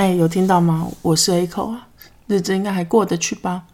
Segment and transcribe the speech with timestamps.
[0.00, 0.88] 哎，有听到吗？
[1.02, 1.86] 我是 A 口啊，
[2.26, 3.64] 日子应该还过得去吧？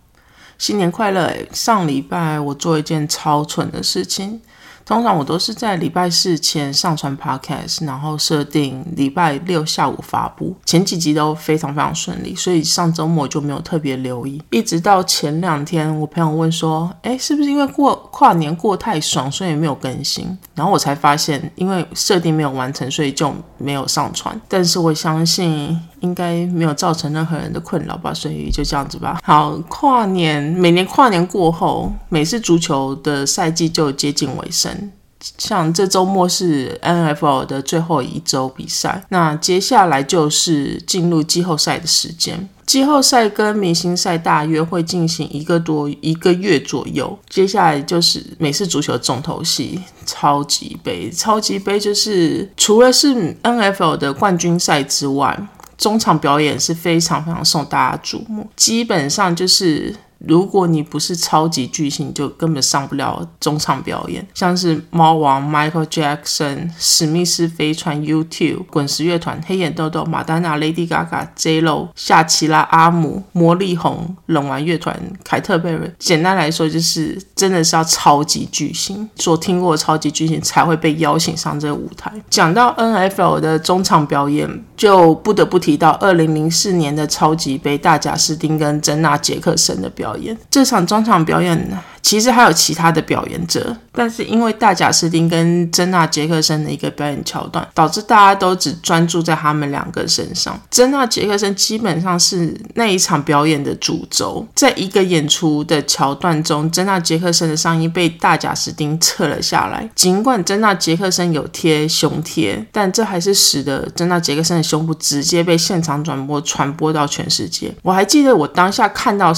[0.58, 1.32] 新年快乐！
[1.52, 4.40] 上礼拜我做一件超蠢的事情。
[4.84, 10.54] 通常我都是在礼拜四前上传 podcast，然后设定礼拜六下午发布。
[10.64, 14.40] 前几集都非常非常顺利，所以上周末就没有特别留意。
[14.50, 24.40] 一直到前两天，我朋友问说：“哎，是不是因为过跨年过太爽，所以没有更新？”然后我才发现，因为设定没有完成，所以就没有上传。
[24.48, 29.18] 但是我相信应该没有造成任何人的困扰吧，所以就这样子吧。
[29.24, 34.92] 好，跨年每年跨年过后，美式足球的赛季就接近尾声。
[35.38, 42.48] 像这周末是 NFL 的最后一周比赛，那接下来就是进入季后赛的时间。
[42.66, 47.16] 季后赛跟明星赛大约会进行一个多一个月左右。
[47.28, 51.08] 接下来就是美式足球重头戏——超级杯。
[51.10, 58.48] 超级杯就是除了是 NFL 的冠军赛之外，中场表演是非常非常受大家瞩目。
[58.56, 59.94] 基本上就是。
[60.18, 64.26] 如果你不是超级巨星，就根本上不了中场表演。
[64.32, 75.92] 像是猫王 Michael Jackson、史密斯飞船、U Two、滚石乐团、黑眼豆豆、马丹娜、Lady Gaga、J Lo、夏奇拉、阿姆、魔力红、冷玩乐团、凯特贝瑞。
[75.98, 82.10] 简单来说，就是真的是要超级巨星，所听过的超级巨星才会被邀请上这个舞台。
[82.30, 90.05] 讲到 NFL 的中场表演，就不得不提到二零零四年的超级杯，大贾斯汀跟珍娜杰克森的表。
[90.06, 91.56] 表演这场中场表演？
[92.00, 100.56] 其实还有其他的表演者，但是因为大贾斯汀跟珍娜杰克森的一个表演桥段，导致大家都只专注在他们两个身上。
[100.70, 109.90] 珍娜杰克森基本上是那一场表演的主轴，在一个演出的桥段中，珍娜杰克森的上衣被大贾斯汀撤了下来。
[109.96, 117.74] 尽管珍娜杰克森有贴胸贴，但这还是使得珍娜杰克森的胸部直接被现场转播传播到全世界。
[117.82, 119.34] 我还记得我当下看到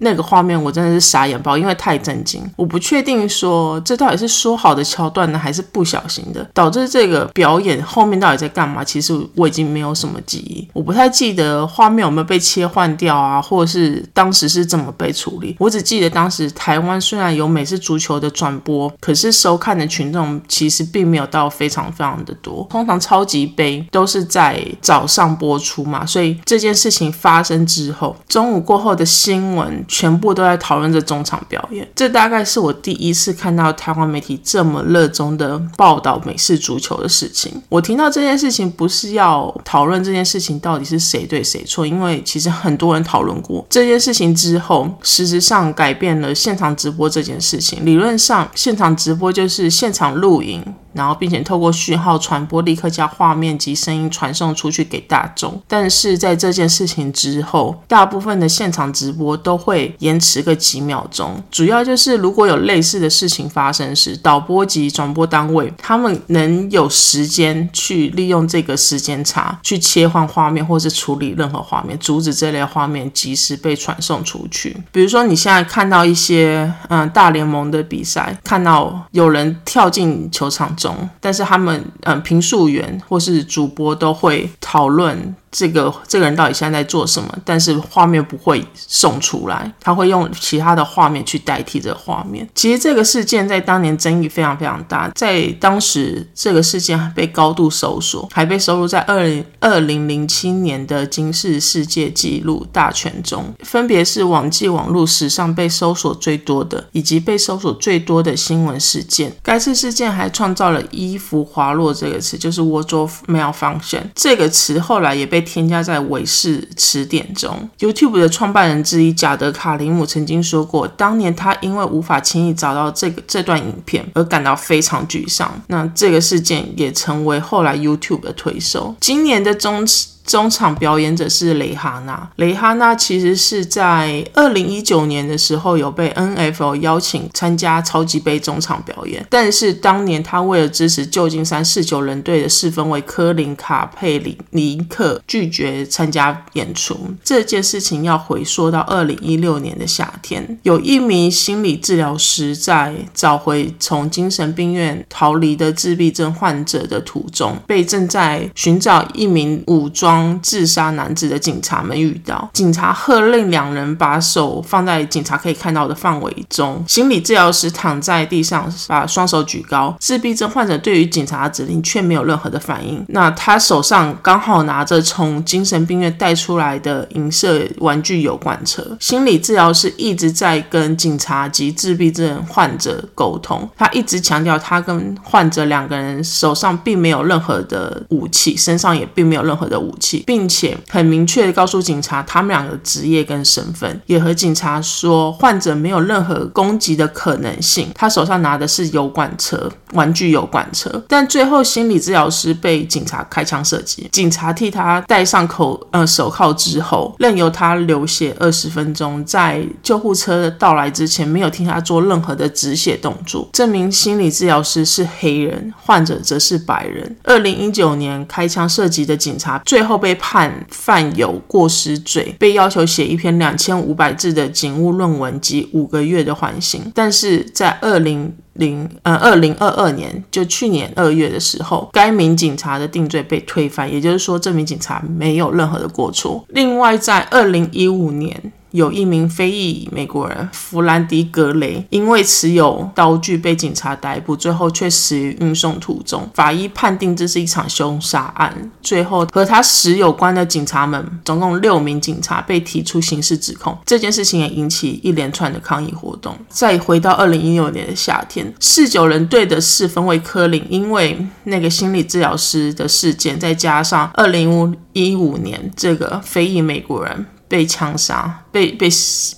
[0.00, 2.42] 那个画面，我真的是傻眼爆，因为太震惊。
[2.56, 8.82] 我不确定说这到底是说好的桥段呢，还是不小心的，导致这个表演后面到底在干嘛？
[8.82, 15.54] 其实我已经没有什么记忆，我不太记得画面有没有被切换掉啊，或者是当时是怎么被处理。
[15.58, 22.66] 我只记得当时台湾虽然有美式足球的转播，可是收看的群众其实并没有到非常非常的多。
[22.70, 29.84] 通常超级杯都是在早上播出嘛，所以这件事情发生之后，中午过后的新闻。
[29.90, 37.60] 全部都在讨论这中场表演，这大概是我第一次看到台湾媒体这么热衷的报道美式足球的事情。
[37.68, 47.84] 我听到这件事情不是要讨论这件事情到底是谁对谁错，因为其实很多人讨论过这件事情之后，实质上改变了现场直播这件事情。
[47.84, 50.64] 理论上，现场直播就是现场录影。
[50.92, 55.60] 然后，并且透过讯号传播，立刻将画面及声音传送出去给大众。
[55.68, 61.40] 但是在这件事情之后，大部分的现场直播都会延迟个几秒钟。
[61.50, 74.76] 主要就是如果有类似的事情发生时，导播及转播单位他们能有时间去利用这个时间差去切换画面，或是处理任何画面，阻止这类画面及时被传送出去。
[74.90, 80.74] 比如说，你现在看到一些嗯大联盟的比赛，看到有人跳进球场。
[80.80, 85.34] 中，但是他们嗯评述员或是主播都会讨论。
[85.50, 87.28] 这个这个人到底现在在做什么？
[87.44, 92.48] 但是画面不会送出来，他会用其他的画面去代替这个画面。
[92.54, 109.32] 其实这个事件在当年争议非常非常大，在当时这个事件被高度搜索，还被收录在二零二零零七年的金氏世界纪录大全中，分别是网际网络史上被搜索最多的，以及被搜索最多的新闻事件。
[109.42, 115.39] 该次事件还创造了“衣服滑落”这个词，就是 wardrobe malfunction 这个词，后来也被。
[115.40, 117.68] 添加在韦氏词典中。
[117.78, 125.60] YouTube 的创办人之一贾德卡林姆曾经说过，当年他因为无法轻易找到这个这段影片而感到非常沮丧。
[125.68, 128.94] 那这个事件也成为后来 YouTube 的推手。
[129.00, 129.86] 今年的中。
[130.30, 132.30] 中场表演者是蕾哈娜。
[132.36, 146.96] 蕾哈娜其实是在二零一九年的时候有被 NFL 邀请参加超级杯中场表演，但是当年她为了支持旧金山四九人队的四分卫科林卡佩里尼克，拒绝参加演出。
[147.24, 160.19] 这件事情要回溯到二零一六年的夏天，有一名心理治疗师在找回从精神病院逃离的自闭症患者的途中，被正在寻找一名武装。
[160.42, 162.50] 自杀男子的警察们遇到。
[162.52, 166.82] 警察喝令两人把手放在警察可以看到的范围中。
[166.88, 169.94] 心理治疗师躺在地上，把双手举高。
[170.00, 173.04] 自闭症患者对于警察的指令却没有任何的反应。
[173.08, 178.84] 那他手上刚好拿着从精神病院带出来的银色玩具油罐车。
[179.00, 189.96] 心理治疗师一直在跟警察及自闭症患者沟通，他一直强调他跟患者两个人手上并没有任何的武器，身上也并没有任何的武
[190.26, 197.88] 并且很明确的告诉警察他们两个职业跟身份，也和警察说患者没有任何攻击的可能性。
[197.94, 201.02] 他手上拿的是油罐车，玩具油罐车。
[201.08, 217.16] 但最后心理治疗师被警察开枪射击，警察替他戴上口呃手铐之后，任由他流血二十分钟，在救护车到来之前，没有替他做任何的止血动作，证明心理治疗师是黑人，患者则是白人。
[217.24, 226.90] 二零一九年开枪射击的警察最后后被判犯有过失罪，被要求写一篇两千五百字的警务论文及五个月的缓刑。
[226.94, 236.44] 但是在二零零呃二零二二年，就去年二月的时候，该名警察的定罪被推翻，也就是说，这名警察没有任何的过错。
[236.48, 238.52] 另外，在二零一五年。
[238.72, 246.28] 有一名非裔美国人弗兰迪格雷，因为持有刀具被警察逮捕，最后却死于运送途中。
[246.34, 248.70] 法医判定这是一场凶杀案。
[248.82, 253.76] 最后和他死有关的警察们，总共六名警察被提出刑事指控。
[253.84, 256.36] 这件事情也引起一连串的抗议活动。
[256.48, 267.26] 再回到二零一六年的夏天，四九人队的四分卫科林，因为那个心理治疗师的事件，再加上二零一五年这个非裔美国人。
[267.50, 268.88] 被枪杀、被被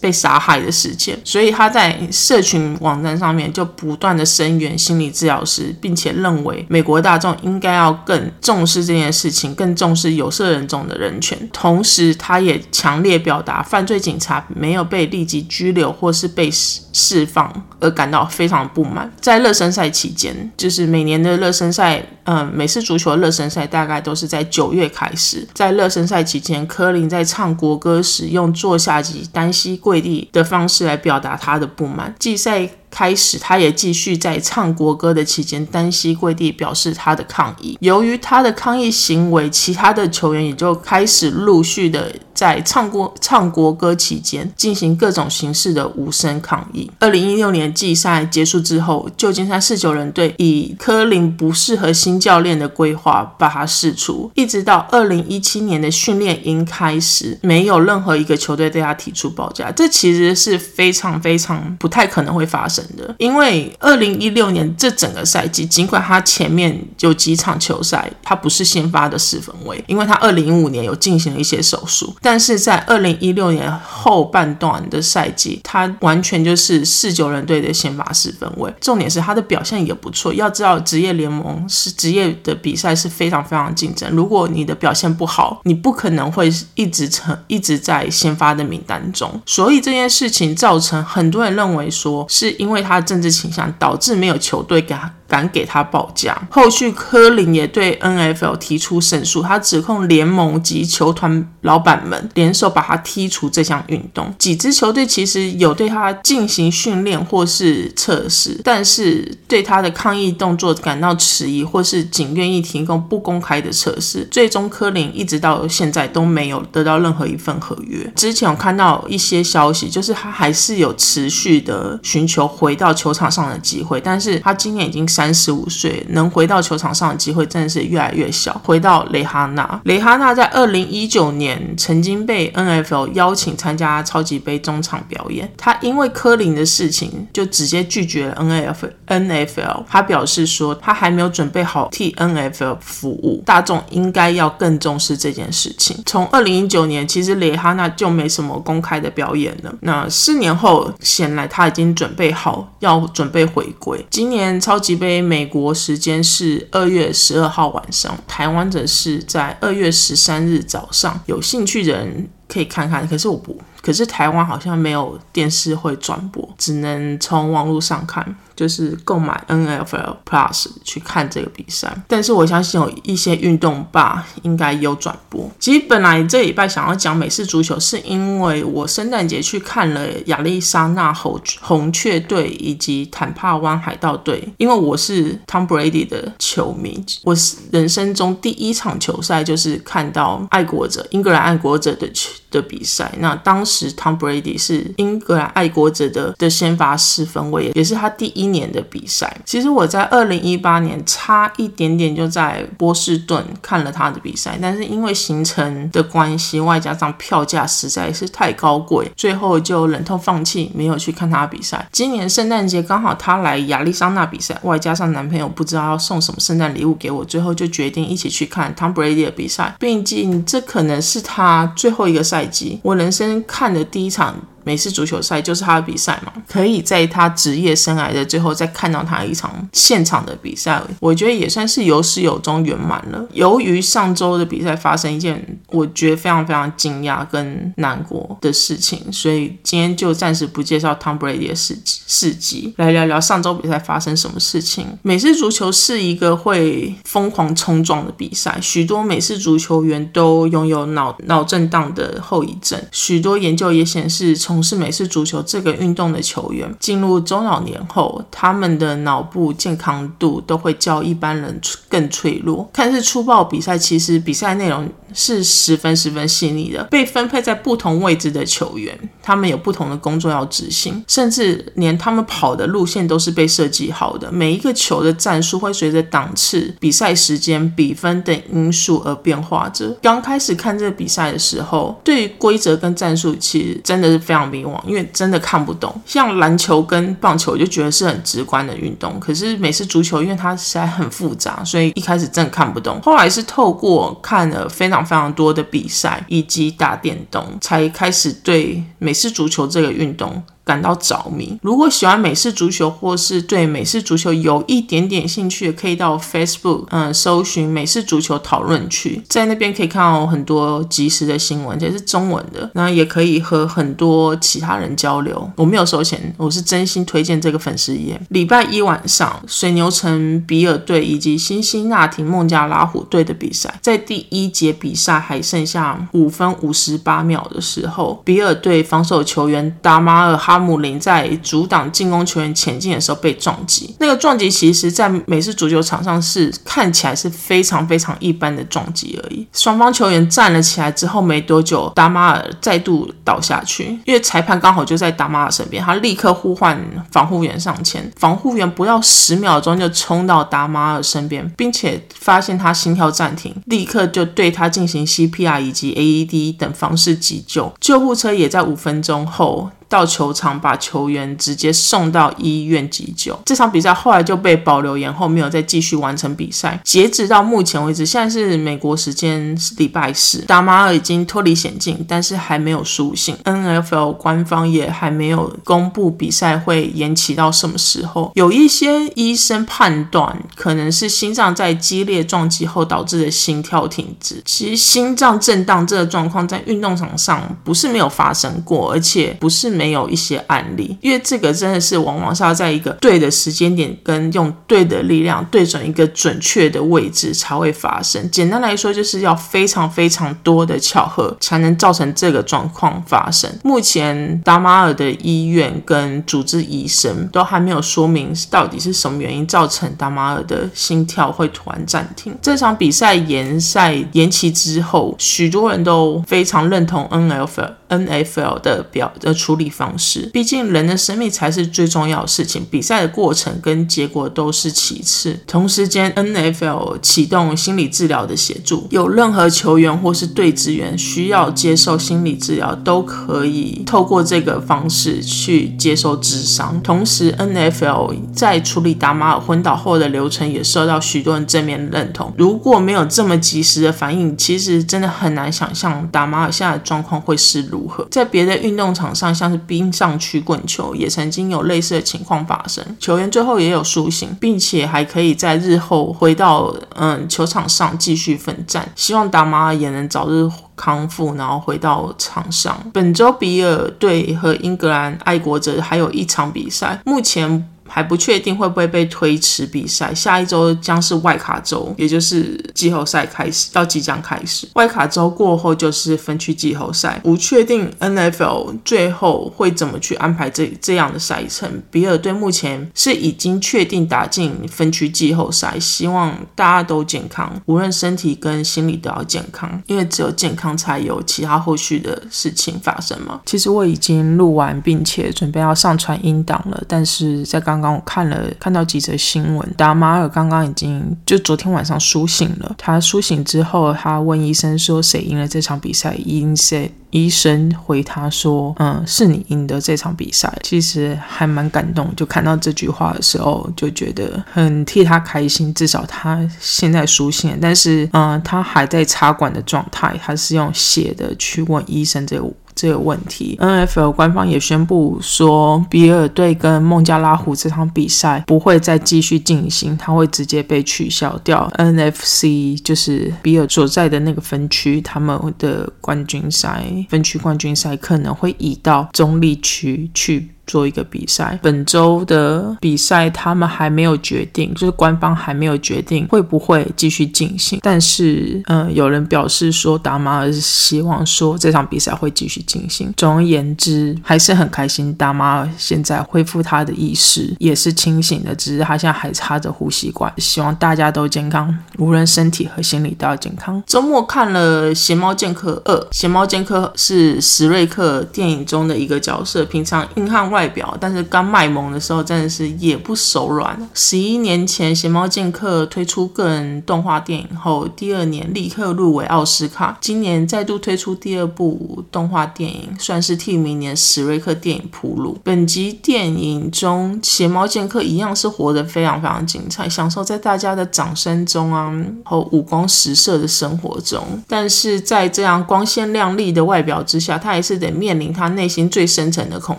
[0.01, 11.39] 被杀害的事件，所以他在社群网站上面就不断的声援心理治疗师，并且认为美国大众应该要更重视这件事情，更重视有色人种的人权。
[11.53, 17.51] 同时，他也强烈表达犯罪警察没有被立即拘留或是被释放
[17.81, 19.11] 而感到非常不满。
[19.21, 25.47] 在热身赛期间，就是每年的热身赛，嗯，美式足球热身赛大概都是在九月开始。
[25.55, 28.03] 在热身赛期间，科林在唱国歌。
[28.03, 32.15] 时用坐下及单膝跪地的方式来表达他的不满。
[32.19, 37.77] 季赛开始，他也继续在唱国歌的期间单膝跪地表示他的抗议。
[37.81, 42.13] 由于他的抗议行为，其他的球员也就开始陆续的。
[42.35, 46.91] 在唱国唱国歌期间进行各种形式的无声抗议。
[46.99, 59.71] 二零一六年季赛结束之后，旧金山四九人队以科林不适合新教练的规划把他释出，一直到二零一七年的训练营开始，没有任何一个球队对他提出报价。
[59.71, 72.15] 这其实是非常非常不太可能会发生的，因为二零一六年这整个赛季，尽管他前面有几场球赛他不是先发的四分卫，因为他二零一五年有进行了一些手术。
[72.21, 78.73] 但是在二零一六年后半段的赛季，他完全就是四九人队的先发四分位。
[78.81, 80.33] 重点是他的表现也不错。
[80.33, 84.09] 要知道，职业联盟是职业的比赛是非常非常竞争。
[84.15, 89.29] 如果你的表现不好，你不可能会一直成一直在先发的名单中。
[89.45, 95.13] 所以这件事情造成很多人认为说，是因为因为他的政治倾向导致没有球队给他。
[95.33, 96.37] 敢给他报价。
[96.51, 104.35] 后续科林也对 NFL 提出申诉，他指控联盟及球团老板们联手把他踢出这项运动。
[104.39, 114.29] 几支球队其实有对他进行训练或是测试，但是对他的抗议动作感到迟疑，或是仅愿意提供不公开的测试。
[114.31, 118.07] 最终，科林一直到现在都没有得到任何一份合约。
[118.15, 125.33] 之前我看到一些消息，就是他还是有持续的寻求回到球场上的机会，但是他今年已经三。
[125.35, 128.61] 十五岁能回到球场上的机会真的是越来越小。
[128.63, 138.91] 回到雷哈娜，雷哈娜在二零一九年曾经被 NFL 邀请参加超级杯中场表演，他因为科林的事情就直接拒绝了 NFL。
[139.09, 145.97] NFL 他表示说他还没有准备好替 NFL 服务，大众应该要更重视这件事情。
[146.07, 149.75] 从二零一九年，其实雷哈娜就没什么公开的表演了。
[149.81, 154.05] 那四年后，显然他已经准备好要准备回归。
[154.11, 155.23] 今年超级杯。
[155.23, 161.21] 美国时间是二月十二号晚上，台湾则是在二月十三日早上。
[161.27, 162.29] 有兴趣人。
[162.53, 163.07] 可以看看。
[163.09, 168.35] 可是我不，可是台湾好像没有电视会转播，只能从网络上看。
[168.55, 175.51] 就是购买 NFL Plus 去看这个比赛，但是我相信有一些运动吧应该有转播。
[175.59, 193.11] 其实本来这礼拜想要讲美式足球，是因为我圣诞节去看了亚利桑那红红雀队以及坦帕湾海盗队，因为我是 Tom Brady 的球迷，我是人生中第一场球赛就是看到爱国者英格兰爱国者的球的比赛。
[193.19, 198.53] 那当时 Tom Brady 是英格兰爱国者的的先发四分卫，也是他第一。
[198.53, 211.89] 年的比赛，其实我在二零一八年差一点点就在波士顿看了他的比赛，但是因为行程的关系，外加上票价实在是太高贵，最后就忍痛放弃，没有去看他比赛。
[211.91, 219.75] 今年圣诞节刚好他来亚利桑那比赛，外加上男朋友不知道要送什么圣诞礼物给我，最后就决定一起去看 Tom Brady 的比赛。
[219.81, 222.42] 毕竟这可能是他最后一个赛
[222.83, 224.37] 我人生看的第一场。
[224.65, 233.27] 美式足球赛就是他的比赛嘛，可以在他职业生涯的最后再看到他一场现场的比赛，我觉得也算是有始有终圆满了。
[233.33, 244.87] 由于上周的比赛发生一件我觉得非常非常惊讶跟难过的事情，所以今天就暂时不介绍 Tom Brady 的事事迹，来聊聊上周比赛发生什么事情。
[245.03, 262.69] 美式足球是一个会疯狂冲撞的比赛，许多美式足球员都拥有脑脑震荡的后遗症，许多研究也显示从从事美式足球这个运动的球员，进入中老年后，他们的脑部健康度都会较一般人更脆弱。
[262.71, 266.85] 看似粗暴比赛，其实比赛内容是十分十分细腻的。
[266.85, 274.31] 被分配在不同位置的球员，他们有不同的工作要执行，甚至连他们跑的路线都是被设计好的。
[274.31, 279.97] 每一个球的战术会随着档次、比赛时间、比分等因素而变化着。
[280.03, 284.42] 刚开始看这个比赛的时候，对于规则跟战术，其实真的是非常。
[284.49, 285.95] 迷惘，因为真的看不懂。
[286.07, 289.19] 像篮球跟棒球，我就觉得是很直观的运动。
[289.21, 293.01] 可是美式足球，因为它实在很复杂，所以一开始真的看不懂。
[293.03, 300.43] 后来是透过看了非常非常多的比赛以及打电动，才开始对美式足球这个运动。
[300.65, 301.59] 感到着迷。
[301.63, 312.71] 如果喜欢美式足球，或是对美式足球有一点点兴趣，可以到 Facebook 嗯搜寻美式足球讨论区，在那边可以看到很多及时的新闻，而且是中文的。
[312.75, 315.51] 那也可以和很多其他人交流。
[315.57, 318.21] 我没有收钱，我是真心推荐这个粉丝页。
[318.29, 330.52] 礼拜一晚上，水牛城比尔队以及辛辛那提孟加拉虎队的比赛，在第一节比赛还剩下五分五十八秒的时候，比尔队防守球员达马尔哈。
[330.53, 339.47] 阿姆林在阻挡进攻球员前进的时候被撞击，那个撞击其实，在美式足球场上是看起来是非常非常一般的撞击而已。
[339.55, 346.79] 双方球员站了起来之后没多久，达马尔再度倒下去，因为裁判刚好就在达马尔身边，他立刻呼唤
[347.11, 359.71] 防护员上前，防护员不到十秒钟就冲到达马尔身边，并且发现他心跳暂停，立刻就对他进行 CPR 以及 AED 等方式急救，救护车也在五分钟后。
[359.93, 363.39] 到球场把球员直接送到医院急救。
[363.45, 366.81] 这场比赛后来就被保留延后，没有再继续完成比赛。
[366.83, 373.37] 截止到目前为止，现在是美国时间是礼拜四，达马尔已经脱离险境，但是还没有苏醒。
[373.45, 378.33] NFL 官方也还没有公布比赛会延期到什么时候。
[378.35, 384.41] 有一些医生判断，可能是心脏在激烈撞击后导致的心跳停止。
[384.47, 389.82] 其实心脏震荡这个状况在运动场上不是没有发生过，而且不是没。
[389.83, 398.31] 没有一些案例，因为这个真的是往往是要在一个对的时间点跟用对的力量对准一个准确的位置才会发生。
[398.31, 403.51] 简单来说，就是要非常非常多的巧合才能造成这个状况发生。
[403.65, 412.33] 目前达马尔的医院跟主治医生都还没有说明到底是什么原因造成达马尔的心跳会突然暂停。
[412.41, 417.73] 这场比赛延赛延期之后，许多人都非常认同 NFL。
[417.93, 418.59] N.F.L.
[418.61, 425.39] 的表的处理方式，毕竟人的生命才是最重要的事情，比赛的过程跟结果都是其次。
[425.47, 436.81] 同时间，N F L 启动心理治疗的协助，有任何球员或是队职员需要接受心理治疗，都可以透过这个方式去接受治伤。
[436.83, 442.33] 同时，N F L 在处理达马尔昏倒后的流程也受到许多人正面认同。
[442.39, 447.82] 如果没有这么及时的反应，其实真的很难想象达马尔现在的状况会是如。
[448.11, 452.85] 在别的运动场上，像是冰上曲棍球，也曾经有类似的情况发生。
[452.99, 458.91] 球员最后也有苏醒，并且还可以在日后回到嗯球场上继续奋战。
[458.95, 460.51] 希望达马也能早日。
[460.75, 462.77] 康复，然后回到场上。
[462.93, 467.69] 本周比尔队和英格兰爱国者还有一场比赛，目前。
[467.95, 474.67] 还不确定会不会被推迟比赛，下一周将是外卡周，也就是季后赛开始，要即将开始。
[474.77, 481.83] 外卡周过后就是分区季后赛，不确定 NFL 最后会怎么去安排这这样的赛程。
[481.91, 493.43] 比尔队目前是已经确定打进分区季后赛，希望大家都健康，无论身体跟心理都要健康，因为只有健康才有其他后续的事情发生嘛。
[493.45, 497.82] 其实我已经录完，并且准备要上传音档了，但是在刚。
[497.83, 502.75] 刚我看了看到几则新闻，达马尔刚刚已经就昨天晚上苏醒了。
[502.79, 515.75] 他苏醒之后，他问医生说：“谁赢了这场比赛？”医生医生回他说：“嗯，是你赢得这场比赛。”其实还蛮感动，就看到这句话的时候，就觉得很替他开心。
[515.75, 522.51] 至少他现在苏醒，但是嗯，他还在插管的状态，他是用写的去问医生这个。
[522.83, 531.71] 这个问题，NFL 官方也宣布说，比尔队跟孟加拉虎这场比赛不会再继续进行，它会直接被取消掉。
[531.79, 540.49] NFC 就是比尔所在的那个分区，他们的冠军赛分区冠军赛可能会移到中立区去。
[540.73, 547.79] 做一个比赛，本周的比赛他们还没有决定，就是官方还没有决定会不会继续进行。
[547.83, 553.13] 但是，嗯，有人表示说达马尔希望说这场比赛会继续进行。
[553.19, 560.33] 总而言之，还是很开心，达马尔现在恢复他的意识，也是清醒的，只是他现在还插着呼吸管。
[560.39, 563.83] 希望大家都健康，无论身体和心理都要健康。
[563.87, 570.51] 周末看了《邪猫剑客二》，《邪猫剑客》是史瑞克电影中的一个角色，平常硬汉。
[570.53, 573.77] 外外表，但是刚卖萌的时候真的是也不手软。
[573.95, 579.99] 十一年前，《邪猫剑客》推出个人动画电影后，第二年立刻入围奥斯卡。
[580.01, 585.37] 今年再度推出第二部动画电影，算是替明年史瑞克电影铺路。
[585.43, 591.93] 本集电影中，邪猫剑客一样是活得非常非常精彩，享受在大家的掌声中啊
[592.25, 594.23] 和五光十色的生活中。
[594.47, 599.77] 但是在这样光鲜亮丽的外表之下，他还是得面临他内心最深层的恐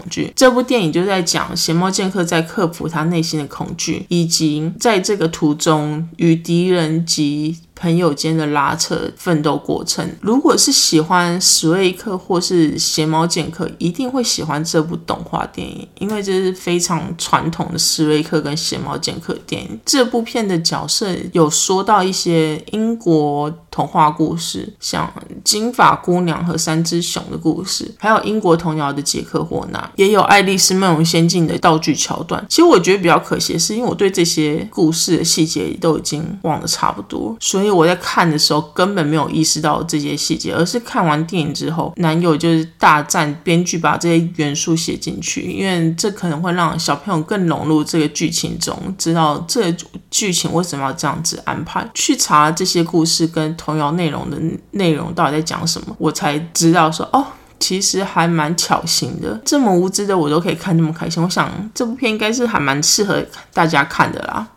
[0.10, 0.34] 惧。
[0.36, 0.62] 这部。
[0.64, 7.56] 电电影就在讲邪猫剑客在克服他内心的恐惧，以及在这个途中与敌人及。
[7.84, 10.10] 朋友间的拉扯、奋斗过程。
[10.22, 19.78] 如果是喜欢史瑞克或是邪猫剑客，一定会喜欢这部动画电影，因为这是非常传统的史瑞克跟邪猫剑客电影。
[19.86, 25.14] 这部片的角色有说到一些英国童话故事，像
[25.44, 32.46] 金发姑娘和三只熊的故事，还有英国童谣的杰克霍纳，也有爱丽丝梦游仙境的道具桥段。
[32.48, 37.73] 其实我觉得比较可惜，是因为我对这些故事的细节都已经忘得差不多，所以。
[37.74, 49.76] 我在看的时候根本没有意识到这些细节，而是看完电影之后，男友就是大赞编剧把这些元素写进去，因为这可能会让小朋友更融入这个剧情中，知道这
[50.12, 51.90] 剧情为什么要这样子安排。
[51.94, 54.38] 去查这些故事跟童谣内容的
[54.72, 57.26] 内容到底在讲什么，我才知道说哦，
[57.60, 59.40] 其实还蛮巧心的。
[59.46, 64.48] 这么无知的我都可以看这么开心，我想这部片应该是还蛮适合大家看的啦。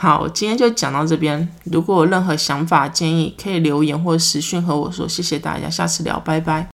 [0.00, 1.48] 好，今天就讲到这边。
[1.64, 5.08] 如果有任何想法建议，可以留言或私讯和我说。
[5.08, 6.68] 谢谢大家，下次聊，拜拜。